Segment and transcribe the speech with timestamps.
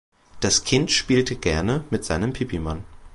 [0.39, 2.83] Das Kind spielte gerne mit seinem Pipimann.